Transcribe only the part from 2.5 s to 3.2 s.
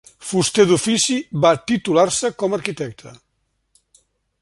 arquitecte.